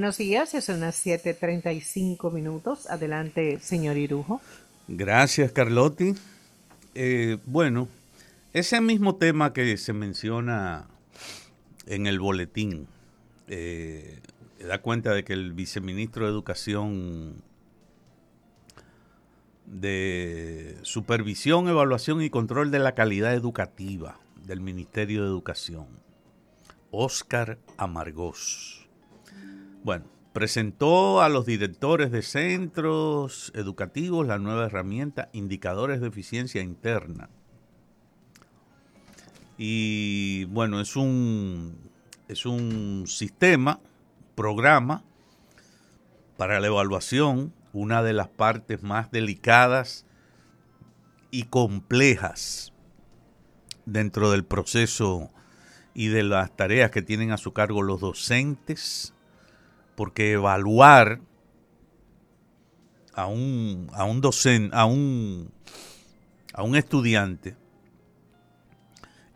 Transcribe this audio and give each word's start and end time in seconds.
Buenos 0.00 0.16
días, 0.16 0.48
son 0.64 0.80
las 0.80 0.96
7:35 1.04 2.30
minutos. 2.30 2.88
Adelante, 2.88 3.60
señor 3.60 3.98
Irujo. 3.98 4.40
Gracias, 4.88 5.52
Carlotti. 5.52 6.14
Eh, 6.94 7.36
bueno, 7.44 7.86
ese 8.54 8.80
mismo 8.80 9.16
tema 9.16 9.52
que 9.52 9.76
se 9.76 9.92
menciona 9.92 10.86
en 11.84 12.06
el 12.06 12.18
boletín, 12.18 12.86
eh, 13.48 14.20
da 14.66 14.80
cuenta 14.80 15.12
de 15.12 15.22
que 15.22 15.34
el 15.34 15.52
viceministro 15.52 16.24
de 16.24 16.30
Educación 16.30 17.34
de 19.66 20.78
Supervisión, 20.80 21.68
Evaluación 21.68 22.22
y 22.22 22.30
Control 22.30 22.70
de 22.70 22.78
la 22.78 22.94
Calidad 22.94 23.34
Educativa 23.34 24.18
del 24.46 24.62
Ministerio 24.62 25.24
de 25.24 25.28
Educación, 25.28 25.88
Oscar 26.90 27.58
Amargós, 27.76 28.80
bueno, 29.82 30.06
presentó 30.32 31.22
a 31.22 31.28
los 31.28 31.46
directores 31.46 32.10
de 32.10 32.22
centros 32.22 33.52
educativos 33.54 34.26
la 34.26 34.38
nueva 34.38 34.66
herramienta 34.66 35.28
Indicadores 35.32 36.00
de 36.00 36.08
Eficiencia 36.08 36.62
Interna. 36.62 37.28
Y 39.58 40.44
bueno, 40.46 40.80
es 40.80 40.96
un, 40.96 41.76
es 42.28 42.46
un 42.46 43.04
sistema, 43.06 43.80
programa 44.34 45.04
para 46.38 46.60
la 46.60 46.68
evaluación, 46.68 47.52
una 47.74 48.02
de 48.02 48.14
las 48.14 48.28
partes 48.28 48.82
más 48.82 49.10
delicadas 49.10 50.06
y 51.30 51.44
complejas 51.44 52.72
dentro 53.84 54.30
del 54.30 54.44
proceso 54.44 55.30
y 55.92 56.08
de 56.08 56.22
las 56.22 56.56
tareas 56.56 56.90
que 56.90 57.02
tienen 57.02 57.32
a 57.32 57.36
su 57.36 57.52
cargo 57.52 57.82
los 57.82 58.00
docentes 58.00 59.12
porque 60.00 60.32
evaluar 60.32 61.20
a 63.12 63.26
un, 63.26 63.90
a 63.92 64.04
un 64.04 64.22
docente, 64.22 64.74
a 64.74 64.86
un, 64.86 65.52
a 66.54 66.62
un 66.62 66.74
estudiante, 66.74 67.54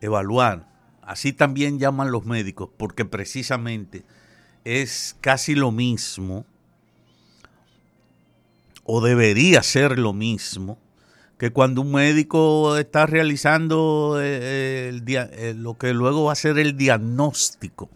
evaluar, 0.00 0.66
así 1.02 1.34
también 1.34 1.78
llaman 1.78 2.10
los 2.10 2.24
médicos, 2.24 2.70
porque 2.78 3.04
precisamente 3.04 4.06
es 4.64 5.18
casi 5.20 5.54
lo 5.54 5.70
mismo, 5.70 6.46
o 8.84 9.02
debería 9.02 9.62
ser 9.62 9.98
lo 9.98 10.14
mismo, 10.14 10.78
que 11.36 11.50
cuando 11.50 11.82
un 11.82 11.92
médico 11.92 12.78
está 12.78 13.04
realizando 13.04 14.16
eh, 14.18 14.98
eh, 15.06 15.54
lo 15.54 15.76
que 15.76 15.92
luego 15.92 16.24
va 16.24 16.32
a 16.32 16.36
ser 16.36 16.58
el 16.58 16.74
diagnóstico 16.74 17.90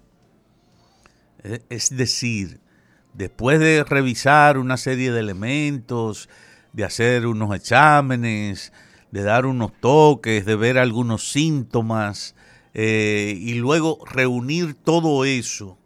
es 1.42 1.97
decir, 1.97 2.61
después 3.14 3.61
de 3.61 3.84
revisar 3.84 4.58
una 4.58 4.77
serie 4.77 5.12
de 5.12 5.20
elementos, 5.20 6.28
de 6.72 6.84
hacer 6.84 7.27
unos 7.27 7.55
exámenes, 7.55 8.72
de 9.11 9.22
dar 9.22 9.47
unos 9.47 9.72
toques, 9.80 10.45
de 10.45 10.56
ver 10.56 10.78
algunos 10.78 11.30
síntomas, 11.30 12.34
eh, 12.75 13.34
y 13.39 13.55
luego 13.55 13.98
reunir 14.06 14.75
todo 14.75 15.25
eso, 15.25 15.78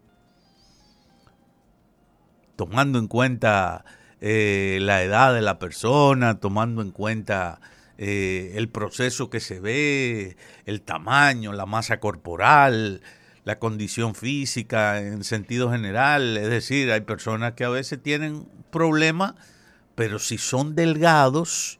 tomando 2.55 2.99
en 2.99 3.07
cuenta 3.07 3.85
eh, 4.21 4.79
la 4.81 5.03
edad 5.03 5.33
de 5.33 5.41
la 5.41 5.59
persona, 5.59 6.39
tomando 6.39 6.81
en 6.81 6.91
cuenta 6.91 7.59
el 7.95 8.67
proceso 8.67 9.29
que 9.29 9.39
se 9.39 9.61
ve, 9.61 10.35
el 10.65 10.81
tamaño, 10.81 11.53
la 11.53 11.65
masa 11.65 12.01
corporal, 12.01 13.01
la 13.45 13.59
condición 13.59 14.15
física 14.15 14.99
en 14.99 15.23
sentido 15.23 15.71
general. 15.71 16.37
Es 16.37 16.49
decir, 16.49 16.91
hay 16.91 17.01
personas 17.01 17.53
que 17.53 17.65
a 17.65 17.69
veces 17.69 18.01
tienen 18.01 18.47
problemas, 18.71 19.35
pero 19.95 20.19
si 20.19 20.37
son 20.37 20.75
delgados, 20.75 21.79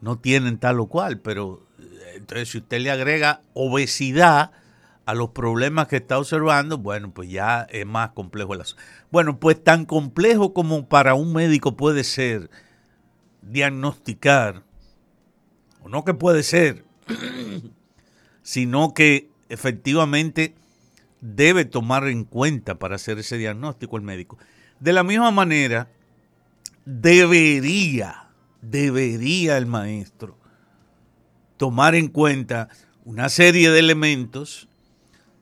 no 0.00 0.18
tienen 0.18 0.58
tal 0.58 0.80
o 0.80 0.86
cual. 0.86 1.20
Pero 1.20 1.66
entonces 2.14 2.50
si 2.50 2.58
usted 2.58 2.80
le 2.80 2.90
agrega 2.90 3.40
obesidad 3.54 4.52
a 5.06 5.14
los 5.14 5.30
problemas 5.30 5.86
que 5.86 5.96
está 5.96 6.18
observando, 6.18 6.78
bueno, 6.78 7.12
pues 7.12 7.30
ya 7.30 7.66
es 7.70 7.86
más 7.86 8.10
complejo 8.10 8.54
el 8.54 8.62
asunto. 8.62 8.82
Bueno, 9.10 9.38
pues 9.38 9.62
tan 9.62 9.86
complejo 9.86 10.52
como 10.52 10.88
para 10.88 11.14
un 11.14 11.32
médico 11.32 11.76
puede 11.76 12.02
ser 12.02 12.50
diagnosticar, 13.42 14.64
o 15.80 15.88
no 15.88 16.04
que 16.04 16.14
puede 16.14 16.42
ser, 16.42 16.84
sino 18.42 18.92
que 18.92 19.30
efectivamente 19.48 20.54
debe 21.20 21.64
tomar 21.64 22.06
en 22.08 22.24
cuenta 22.24 22.78
para 22.78 22.96
hacer 22.96 23.18
ese 23.18 23.38
diagnóstico 23.38 23.96
el 23.96 24.02
médico. 24.02 24.38
De 24.80 24.92
la 24.92 25.02
misma 25.02 25.30
manera, 25.30 25.88
debería, 26.84 28.28
debería 28.60 29.56
el 29.56 29.66
maestro 29.66 30.38
tomar 31.56 31.94
en 31.94 32.08
cuenta 32.08 32.68
una 33.04 33.28
serie 33.28 33.70
de 33.70 33.78
elementos, 33.78 34.68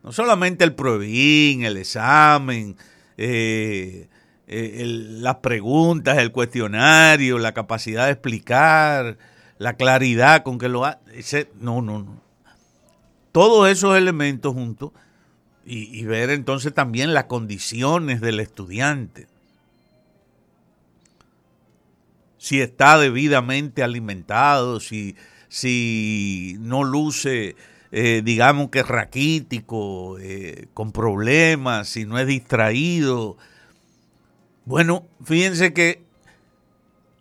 no 0.03 0.13
solamente 0.13 0.65
el 0.65 0.75
pruebín, 0.75 1.65
el 1.65 1.77
examen, 1.77 2.77
eh, 3.17 4.09
eh, 4.47 4.83
las 4.85 5.37
preguntas, 5.37 6.19
el 6.19 6.31
cuestionario, 6.31 7.39
la 7.39 7.53
capacidad 7.53 8.07
de 8.07 8.13
explicar, 8.13 9.19
la 9.59 9.77
claridad 9.77 10.43
con 10.43 10.59
que 10.59 10.69
lo 10.69 10.85
hace. 10.85 11.51
No, 11.59 11.81
no, 11.83 12.01
no 12.01 12.25
todos 13.35 13.69
esos 13.69 13.99
elementos 13.99 14.55
juntos 14.55 14.93
y, 15.67 16.05
ver 16.05 16.31
entonces 16.31 16.73
también 16.73 17.15
las 17.15 17.25
condiciones 17.25 18.21
del 18.21 18.39
estudiante. 18.39 19.27
Si 22.39 22.61
está 22.61 22.97
debidamente 22.97 23.83
alimentado, 23.83 24.79
si, 24.79 25.17
si 25.49 26.59
no 26.61 26.85
luce, 26.85 27.57
eh, 27.91 28.23
digamos 28.25 28.71
que 28.71 28.85
raquítico, 28.85 30.17
eh, 30.21 30.69
con 30.73 30.93
problemas, 30.93 31.89
si 31.89 32.05
no 32.05 32.21
es 32.21 32.29
distraído. 32.29 33.37
Bueno, 34.65 35.09
fíjense 35.25 35.73
que 35.73 36.05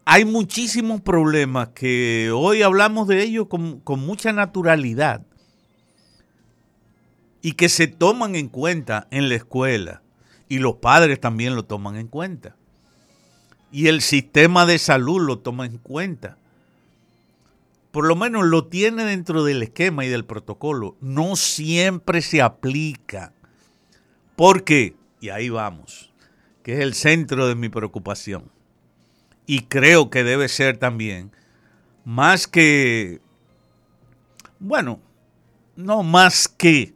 hay 0.05 0.25
muchísimos 0.25 1.01
problemas 1.01 1.69
que 1.69 2.29
hoy 2.31 2.61
hablamos 2.61 3.07
de 3.07 3.23
ellos 3.23 3.47
con, 3.47 3.79
con 3.79 3.99
mucha 4.01 4.31
naturalidad 4.31 5.25
y 7.43 7.51
que 7.51 7.69
se 7.69 7.87
toman 7.87 8.35
en 8.35 8.47
cuenta 8.47 9.07
en 9.11 9.27
la 9.27 9.35
escuela 9.35 10.01
y 10.47 10.59
los 10.59 10.77
padres 10.77 11.19
también 11.19 11.55
lo 11.55 11.65
toman 11.65 11.97
en 11.97 12.07
cuenta. 12.07 12.55
Y 13.69 13.87
el 13.87 14.01
sistema 14.01 14.65
de 14.65 14.79
salud 14.79 15.21
lo 15.21 15.39
toma 15.39 15.65
en 15.65 15.77
cuenta. 15.77 16.37
Por 17.91 18.05
lo 18.05 18.15
menos 18.15 18.45
lo 18.45 18.67
tiene 18.67 19.03
dentro 19.03 19.43
del 19.43 19.61
esquema 19.61 20.05
y 20.05 20.07
del 20.07 20.25
protocolo. 20.25 20.95
No 21.01 21.35
siempre 21.35 22.21
se 22.21 22.41
aplica. 22.41 23.33
¿Por 24.37 24.63
qué? 24.63 24.95
Y 25.19 25.29
ahí 25.29 25.49
vamos, 25.49 26.11
que 26.63 26.75
es 26.75 26.79
el 26.79 26.93
centro 26.93 27.47
de 27.47 27.55
mi 27.55 27.67
preocupación. 27.67 28.49
Y 29.45 29.63
creo 29.63 30.09
que 30.09 30.23
debe 30.23 30.47
ser 30.47 30.77
también, 30.77 31.31
más 32.05 32.47
que, 32.47 33.19
bueno, 34.59 35.01
no 35.75 36.03
más 36.03 36.47
que 36.47 36.93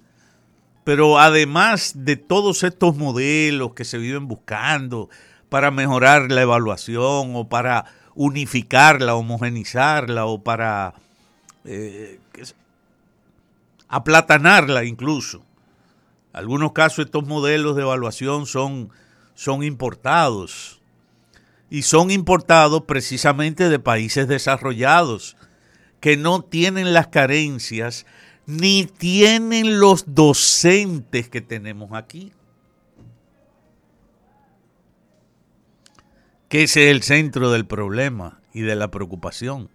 pero 0.88 1.20
además 1.20 1.92
de 2.06 2.16
todos 2.16 2.64
estos 2.64 2.96
modelos 2.96 3.74
que 3.74 3.84
se 3.84 3.98
viven 3.98 4.30
buscando 4.30 5.09
para 5.50 5.70
mejorar 5.70 6.31
la 6.31 6.44
evaluación 6.44 7.36
o 7.36 7.50
para 7.50 7.84
unificarla, 8.16 9.14
homogenizarla 9.16 10.25
o 10.25 10.42
para 10.42 10.94
eh, 11.66 12.22
aplatanarla 13.90 14.86
incluso. 14.86 15.44
Algunos 16.31 16.72
casos 16.72 17.04
estos 17.04 17.28
modelos 17.28 17.75
de 17.75 17.81
evaluación 17.81 18.46
son, 18.46 18.90
son 19.36 19.63
importados 19.63 20.80
y 21.69 21.81
son 21.81 22.12
importados 22.12 22.84
precisamente 22.84 23.68
de 23.68 23.80
países 23.80 24.30
desarrollados 24.30 25.36
que 26.00 26.16
no 26.16 26.44
tienen 26.44 26.94
las 26.94 27.07
carencias 27.07 28.06
ni 28.48 28.86
tienen 28.86 29.82
los 29.82 30.16
docentes 30.16 31.30
que 31.30 31.42
tenemos 31.42 31.92
aquí. 31.92 32.32
Que 36.48 36.64
ese 36.64 36.86
es 36.86 36.96
el 36.96 37.04
centro 37.04 37.52
del 37.52 37.66
problema 37.68 38.40
y 38.54 38.62
de 38.62 38.76
la 38.76 38.90
preocupación. 38.90 39.70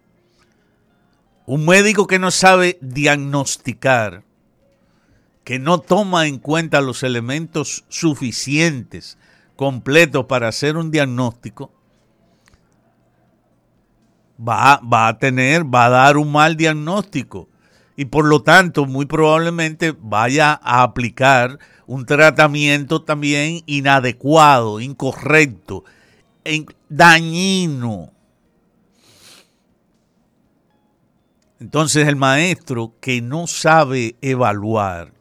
Un 1.45 1.67
médico 1.67 2.07
que 2.07 2.19
no 2.19 2.31
sabe 2.31 2.79
diagnosticar, 2.81 4.25
que 5.45 5.59
no 5.59 5.79
toma 5.79 6.27
en 6.27 6.39
cuenta 6.39 6.81
los 6.81 7.03
elementos 7.03 7.85
suficientes, 7.91 9.19
completos 9.55 10.25
para 10.25 10.49
hacer 10.49 10.79
un 10.79 10.91
diagnóstico, 10.91 11.71
va, 14.41 14.81
va 14.81 15.09
a 15.09 15.19
tener, 15.19 15.63
va 15.63 15.87
a 15.87 15.91
dar 15.91 16.17
un 16.17 16.33
mal 16.33 16.57
diagnóstico 16.57 17.52
y 17.97 18.07
por 18.07 18.25
lo 18.25 18.43
tanto 18.43 18.87
muy 18.87 19.07
probablemente 19.07 19.95
vaya 19.99 20.59
a 20.63 20.83
aplicar 20.83 21.59
un 21.87 22.07
tratamiento 22.07 23.03
también 23.03 23.63
inadecuado, 23.67 24.81
incorrecto, 24.81 25.85
dañino. 26.89 28.13
Entonces 31.61 32.09
el 32.09 32.17
maestro 32.17 32.95
que 33.01 33.21
no 33.21 33.47
sabe 33.47 34.17
evaluar, 34.21 35.13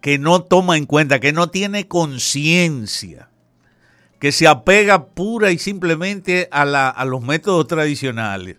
que 0.00 0.18
no 0.18 0.42
toma 0.42 0.76
en 0.76 0.86
cuenta, 0.86 1.20
que 1.20 1.32
no 1.32 1.48
tiene 1.50 1.86
conciencia, 1.86 3.28
que 4.18 4.32
se 4.32 4.48
apega 4.48 5.08
pura 5.08 5.50
y 5.50 5.58
simplemente 5.58 6.48
a, 6.50 6.62
a, 6.88 7.04
los 7.04 7.20
métodos 7.22 7.66
tradicionales. 7.66 8.56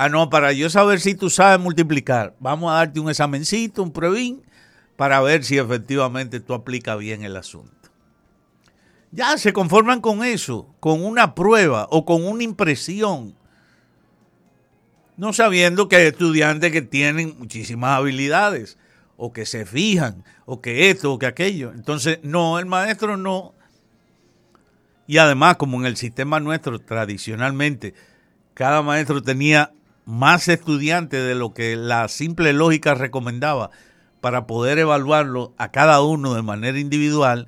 Ah, 0.00 0.08
no, 0.08 0.30
para 0.30 0.52
yo 0.52 0.70
saber 0.70 1.00
si 1.00 1.16
tú 1.16 1.28
sabes 1.28 1.58
multiplicar, 1.58 2.36
vamos 2.38 2.70
a 2.70 2.76
darte 2.76 3.00
un 3.00 3.10
examencito, 3.10 3.82
un 3.82 3.90
pruebín, 3.90 4.44
para 4.94 5.20
ver 5.20 5.42
si 5.42 5.58
efectivamente 5.58 6.38
tú 6.38 6.54
aplicas 6.54 6.96
bien 6.96 7.24
el 7.24 7.36
asunto. 7.36 7.90
Ya 9.10 9.36
se 9.38 9.52
conforman 9.52 10.00
con 10.00 10.22
eso, 10.22 10.72
con 10.78 11.04
una 11.04 11.34
prueba 11.34 11.88
o 11.90 12.04
con 12.04 12.24
una 12.24 12.44
impresión, 12.44 13.34
no 15.16 15.32
sabiendo 15.32 15.88
que 15.88 15.96
hay 15.96 16.06
estudiantes 16.06 16.70
que 16.70 16.82
tienen 16.82 17.34
muchísimas 17.36 17.98
habilidades 17.98 18.78
o 19.16 19.32
que 19.32 19.46
se 19.46 19.66
fijan 19.66 20.22
o 20.46 20.60
que 20.60 20.90
esto 20.90 21.12
o 21.12 21.18
que 21.18 21.26
aquello. 21.26 21.72
Entonces, 21.72 22.20
no, 22.22 22.60
el 22.60 22.66
maestro 22.66 23.16
no. 23.16 23.52
Y 25.08 25.18
además, 25.18 25.56
como 25.56 25.76
en 25.80 25.86
el 25.86 25.96
sistema 25.96 26.38
nuestro 26.38 26.78
tradicionalmente, 26.78 27.94
cada 28.54 28.80
maestro 28.82 29.20
tenía 29.22 29.72
más 30.08 30.48
estudiantes 30.48 31.22
de 31.22 31.34
lo 31.34 31.52
que 31.52 31.76
la 31.76 32.08
simple 32.08 32.54
lógica 32.54 32.94
recomendaba, 32.94 33.70
para 34.22 34.46
poder 34.46 34.78
evaluarlo 34.78 35.52
a 35.58 35.70
cada 35.70 36.00
uno 36.00 36.32
de 36.32 36.40
manera 36.40 36.78
individual, 36.78 37.46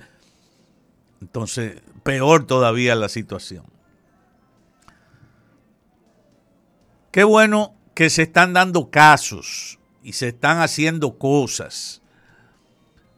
entonces 1.22 1.80
peor 2.02 2.46
todavía 2.46 2.94
la 2.94 3.08
situación. 3.08 3.64
Qué 7.10 7.24
bueno 7.24 7.74
que 7.94 8.10
se 8.10 8.22
están 8.22 8.52
dando 8.52 8.90
casos 8.90 9.78
y 10.02 10.12
se 10.12 10.28
están 10.28 10.58
haciendo 10.58 11.18
cosas. 11.18 12.02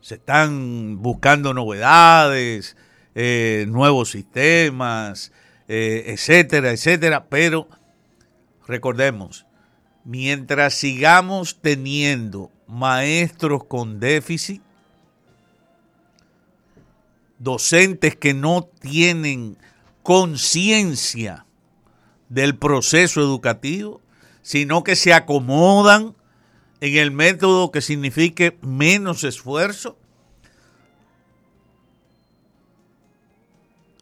Se 0.01 0.15
están 0.15 1.03
buscando 1.03 1.53
novedades, 1.53 2.77
eh, 3.17 3.67
nuevos 3.69 4.13
sistemas, 4.13 5.33
eh, 5.67 6.05
etcétera, 6.07 6.71
etcétera. 6.71 7.27
Pero 7.29 7.69
recordemos, 8.67 9.47
mientras 10.05 10.75
sigamos 10.75 11.61
teniendo 11.61 12.51
maestros 12.67 13.65
con 13.65 14.01
déficit, 14.01 14.63
docentes 17.39 18.17
que 18.17 18.35
no 18.35 18.65
tienen 18.81 19.59
conciencia 20.03 21.45
del 22.29 22.57
proceso 22.57 23.21
educativo, 23.21 24.01
sino 24.43 24.85
que 24.85 24.97
se 24.97 25.13
acomodan 25.13 26.15
en 26.81 26.97
el 26.97 27.11
método 27.11 27.71
que 27.71 27.81
signifique 27.81 28.59
menos 28.63 29.23
esfuerzo, 29.25 29.97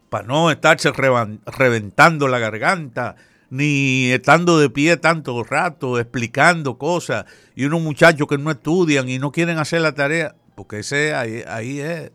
para 0.08 0.26
no 0.26 0.50
estarse 0.50 0.90
reventando 0.92 2.26
la 2.26 2.38
garganta 2.40 3.16
ni 3.50 4.12
estando 4.12 4.58
de 4.58 4.70
pie 4.70 4.96
tanto 4.96 5.42
rato 5.42 5.98
explicando 5.98 6.78
cosas 6.78 7.26
y 7.56 7.64
unos 7.64 7.82
muchachos 7.82 8.28
que 8.28 8.38
no 8.38 8.52
estudian 8.52 9.08
y 9.08 9.18
no 9.18 9.32
quieren 9.32 9.58
hacer 9.58 9.82
la 9.82 9.92
tarea, 9.92 10.36
porque 10.54 10.78
ese 10.78 11.14
ahí, 11.14 11.42
ahí 11.46 11.80
es. 11.80 12.12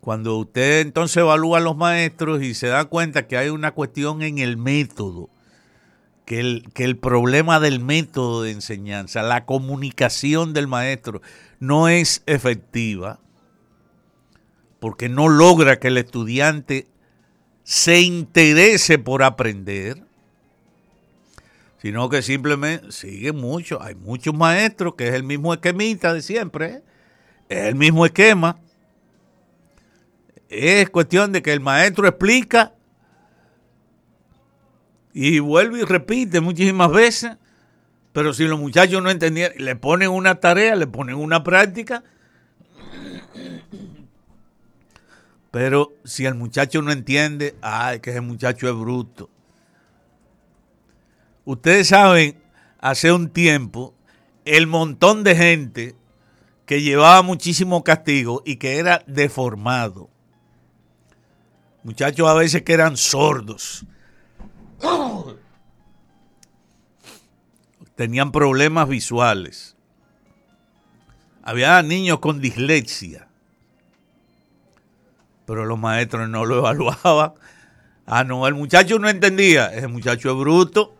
Cuando 0.00 0.36
usted 0.36 0.80
entonces 0.80 1.18
evalúa 1.18 1.58
a 1.58 1.60
los 1.60 1.76
maestros 1.76 2.42
y 2.42 2.54
se 2.54 2.68
da 2.68 2.86
cuenta 2.86 3.26
que 3.26 3.36
hay 3.36 3.50
una 3.50 3.72
cuestión 3.72 4.22
en 4.22 4.38
el 4.38 4.56
método, 4.56 5.30
que 6.24 6.40
el, 6.40 6.70
que 6.74 6.84
el 6.84 6.96
problema 6.96 7.60
del 7.60 7.80
método 7.80 8.42
de 8.42 8.50
enseñanza, 8.50 9.22
la 9.22 9.44
comunicación 9.44 10.54
del 10.54 10.68
maestro 10.68 11.20
no 11.60 11.88
es 11.88 12.22
efectiva, 12.26 13.20
porque 14.80 15.08
no 15.08 15.28
logra 15.28 15.78
que 15.78 15.88
el 15.88 15.98
estudiante 15.98 16.88
se 17.70 18.00
interese 18.00 18.98
por 18.98 19.22
aprender, 19.22 20.02
sino 21.80 22.08
que 22.08 22.20
simplemente 22.20 22.90
sigue 22.90 23.30
mucho. 23.30 23.80
Hay 23.80 23.94
muchos 23.94 24.34
maestros 24.34 24.96
que 24.96 25.06
es 25.06 25.14
el 25.14 25.22
mismo 25.22 25.54
esquemita 25.54 26.12
de 26.12 26.20
siempre, 26.20 26.82
es 27.48 27.66
el 27.66 27.76
mismo 27.76 28.04
esquema. 28.04 28.58
Es 30.48 30.90
cuestión 30.90 31.30
de 31.30 31.42
que 31.42 31.52
el 31.52 31.60
maestro 31.60 32.08
explica 32.08 32.74
y 35.12 35.38
vuelve 35.38 35.78
y 35.78 35.84
repite 35.84 36.40
muchísimas 36.40 36.90
veces, 36.90 37.36
pero 38.12 38.34
si 38.34 38.48
los 38.48 38.58
muchachos 38.58 39.00
no 39.00 39.12
entendían, 39.12 39.52
le 39.56 39.76
ponen 39.76 40.10
una 40.10 40.40
tarea, 40.40 40.74
le 40.74 40.88
ponen 40.88 41.14
una 41.14 41.44
práctica 41.44 42.02
Pero 45.50 45.92
si 46.04 46.26
el 46.26 46.34
muchacho 46.34 46.80
no 46.82 46.92
entiende, 46.92 47.56
ay, 47.60 48.00
que 48.00 48.10
ese 48.10 48.20
muchacho 48.20 48.68
es 48.68 48.74
bruto. 48.74 49.28
Ustedes 51.44 51.88
saben, 51.88 52.40
hace 52.78 53.10
un 53.10 53.30
tiempo, 53.30 53.94
el 54.44 54.66
montón 54.66 55.24
de 55.24 55.34
gente 55.34 55.96
que 56.66 56.82
llevaba 56.82 57.22
muchísimo 57.22 57.82
castigo 57.82 58.42
y 58.44 58.56
que 58.56 58.78
era 58.78 59.02
deformado. 59.06 60.08
Muchachos 61.82 62.28
a 62.28 62.34
veces 62.34 62.62
que 62.62 62.72
eran 62.72 62.96
sordos. 62.96 63.84
Tenían 67.96 68.30
problemas 68.30 68.88
visuales. 68.88 69.76
Había 71.42 71.82
niños 71.82 72.20
con 72.20 72.40
dislexia 72.40 73.29
pero 75.50 75.64
los 75.64 75.80
maestros 75.80 76.28
no 76.28 76.46
lo 76.46 76.58
evaluaban. 76.60 77.32
Ah, 78.06 78.22
no, 78.22 78.46
el 78.46 78.54
muchacho 78.54 79.00
no 79.00 79.08
entendía, 79.08 79.74
ese 79.74 79.88
muchacho 79.88 80.30
es 80.30 80.36
bruto. 80.38 80.94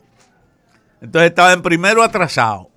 Entonces 1.00 1.31
estaba 1.31 1.52
en 1.52 1.62
primero 1.62 2.02
atrasado. 2.02 2.69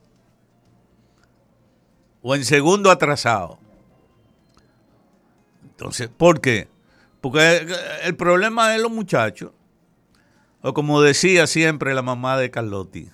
O 2.22 2.36
en 2.36 2.46
segundo 2.46 2.92
atrasado. 2.92 3.58
Entonces, 5.64 6.10
¿por 6.10 6.42
qué? 6.42 6.68
Porque 7.22 7.66
el 8.04 8.16
problema 8.16 8.70
de 8.70 8.78
los 8.78 8.92
muchachos, 8.92 9.52
o 10.62 10.76
como 10.76 11.02
decía 11.02 11.48
siempre 11.48 11.96
la 11.96 12.04
mamá 12.04 12.38
de 12.38 12.52
Carlotti, 12.52 13.10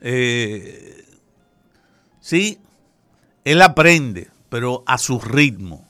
eh, 0.00 1.04
sí, 2.20 2.60
él 3.42 3.62
aprende, 3.62 4.30
pero 4.48 4.84
a 4.86 4.96
su 4.96 5.18
ritmo. 5.18 5.85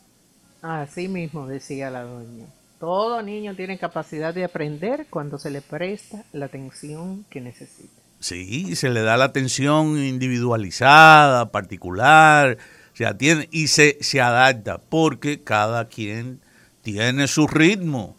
Así 0.67 1.07
mismo 1.07 1.47
decía 1.47 1.91
la 1.91 2.03
doña. 2.03 2.47
Todo 2.81 3.23
niño 3.23 3.55
tiene 3.55 3.79
capacidad 3.79 4.35
de 4.35 4.45
aprender 4.45 5.07
cuando 5.09 5.39
se 5.39 5.51
le 5.51 5.63
presta 5.63 6.25
la 6.33 6.47
atención 6.47 7.25
que 7.31 7.41
necesita. 7.41 8.03
Sí, 8.19 8.75
se 8.75 8.91
le 8.91 9.03
da 9.03 9.17
la 9.17 9.27
atención 9.27 9.97
individualizada, 9.97 11.53
particular, 11.53 12.59
se 12.95 13.07
atiende 13.07 13.49
y 13.53 13.69
se, 13.69 13.99
se 14.01 14.21
adapta, 14.21 14.79
porque 14.79 15.45
cada 15.45 15.87
quien 15.87 16.41
tiene 16.83 17.29
su 17.29 17.47
ritmo, 17.47 18.17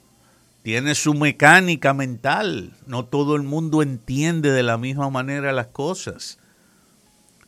tiene 0.64 0.96
su 0.96 1.16
mecánica 1.16 1.94
mental. 1.94 2.78
No 2.86 3.04
todo 3.04 3.36
el 3.36 3.44
mundo 3.44 3.82
entiende 3.82 4.52
de 4.52 4.64
la 4.64 4.78
misma 4.78 5.10
manera 5.10 5.52
las 5.52 5.68
cosas. 5.68 6.40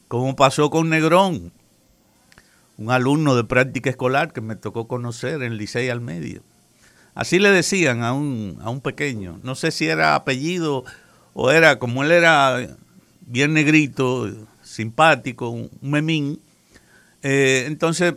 Como 0.10 0.36
pasó 0.36 0.70
con 0.70 0.90
Negrón 0.90 1.54
un 2.80 2.92
alumno 2.92 3.36
de 3.36 3.44
práctica 3.44 3.90
escolar 3.90 4.32
que 4.32 4.40
me 4.40 4.56
tocó 4.56 4.88
conocer 4.88 5.44
en 5.44 5.58
Licey 5.58 5.90
al 5.90 6.00
medio. 6.00 6.44
Así 7.14 7.38
le 7.38 7.52
decían 7.52 8.04
a 8.04 8.14
un, 8.14 8.58
a 8.62 8.70
un 8.70 8.80
pequeño. 8.80 9.38
No 9.44 9.56
sé 9.56 9.72
si 9.72 9.88
era 9.88 10.16
apellido 10.16 10.86
o 11.34 11.52
era, 11.52 11.78
como 11.78 12.06
él 12.06 12.12
era 12.14 12.78
bien 13.20 13.54
negrito, 13.54 14.30
simpático, 14.64 15.50
un 15.50 15.70
memín. 15.82 16.40
Eh, 17.22 17.66
entonces, 17.68 18.14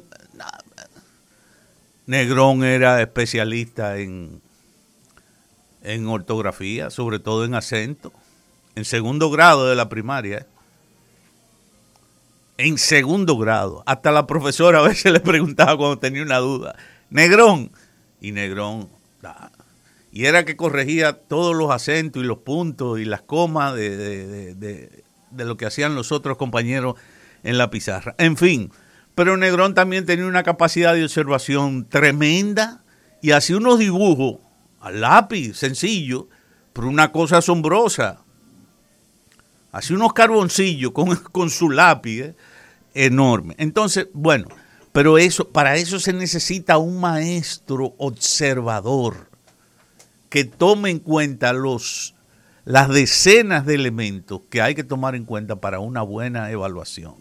Negrón 2.06 2.62
era 2.62 3.02
especialista 3.02 3.98
en, 3.98 4.40
en 5.82 6.06
ortografía, 6.06 6.90
sobre 6.90 7.18
todo 7.18 7.44
en 7.44 7.56
acento, 7.56 8.12
en 8.76 8.84
segundo 8.84 9.28
grado 9.28 9.68
de 9.68 9.74
la 9.74 9.88
primaria. 9.88 10.46
En 12.58 12.78
segundo 12.78 13.36
grado. 13.38 13.82
Hasta 13.86 14.12
la 14.12 14.26
profesora 14.26 14.80
a 14.80 14.82
veces 14.82 15.12
le 15.12 15.20
preguntaba 15.20 15.76
cuando 15.76 15.98
tenía 15.98 16.22
una 16.22 16.38
duda, 16.38 16.76
Negrón. 17.10 17.72
Y 18.20 18.30
Negrón, 18.32 18.88
y 20.12 20.26
era 20.26 20.44
que 20.44 20.56
corregía 20.56 21.14
todos 21.14 21.56
los 21.56 21.70
acentos 21.70 22.22
y 22.22 22.26
los 22.26 22.38
puntos 22.38 23.00
y 23.00 23.06
las 23.06 23.22
comas 23.22 23.74
de, 23.74 24.54
de, 24.54 25.02
lo 25.30 25.56
que 25.56 25.64
hacían 25.64 25.94
los 25.94 26.12
otros 26.12 26.36
compañeros 26.36 26.96
en 27.42 27.56
la 27.56 27.70
pizarra. 27.70 28.14
En 28.18 28.36
fin, 28.36 28.70
Pero 29.14 29.38
Negrón 29.38 29.74
también 29.74 30.04
tenía 30.04 30.26
una 30.26 30.42
capacidad 30.42 30.94
de 30.94 31.04
observación 31.04 31.88
tremenda 31.88 32.84
y 33.22 33.30
hacía 33.30 33.56
unos 33.56 33.78
dibujos 33.78 34.40
al 34.80 35.00
lápiz, 35.00 35.54
sencillo, 35.54 36.28
pero 36.74 36.88
una 36.88 37.10
cosa 37.10 37.38
asombrosa. 37.38 38.22
Hacía 39.72 39.96
unos 39.96 40.12
carboncillos 40.12 40.92
con, 40.92 41.16
con 41.32 41.50
su 41.50 41.70
lápiz 41.70 42.20
¿eh? 42.20 42.36
enorme. 42.94 43.54
Entonces, 43.58 44.08
bueno, 44.12 44.48
pero 44.92 45.18
eso, 45.18 45.48
para 45.48 45.76
eso 45.76 45.98
se 45.98 46.12
necesita 46.12 46.78
un 46.78 47.00
maestro 47.00 47.94
observador 47.96 49.30
que 50.28 50.44
tome 50.44 50.90
en 50.90 50.98
cuenta 50.98 51.52
los, 51.52 52.14
las 52.64 52.88
decenas 52.88 53.66
de 53.66 53.74
elementos 53.74 54.42
que 54.50 54.62
hay 54.62 54.74
que 54.74 54.84
tomar 54.84 55.14
en 55.14 55.24
cuenta 55.24 55.56
para 55.56 55.80
una 55.80 56.02
buena 56.02 56.50
evaluación. 56.50 57.14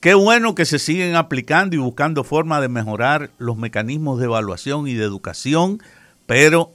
Qué 0.00 0.14
bueno 0.14 0.54
que 0.54 0.64
se 0.64 0.78
siguen 0.78 1.16
aplicando 1.16 1.76
y 1.76 1.78
buscando 1.78 2.24
formas 2.24 2.62
de 2.62 2.68
mejorar 2.68 3.30
los 3.36 3.58
mecanismos 3.58 4.18
de 4.18 4.24
evaluación 4.24 4.88
y 4.88 4.94
de 4.94 5.04
educación, 5.04 5.82
pero 6.24 6.72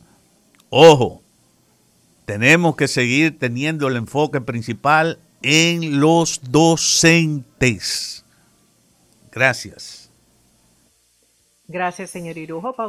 ojo, 0.69 1.23
tenemos 2.25 2.75
que 2.75 2.87
seguir 2.87 3.37
teniendo 3.39 3.87
el 3.87 3.97
enfoque 3.97 4.41
principal 4.41 5.19
en 5.41 5.99
los 5.99 6.41
docentes. 6.51 8.25
Gracias. 9.31 10.11
Gracias, 11.67 12.11
señor 12.11 12.37
Irujo. 12.37 12.75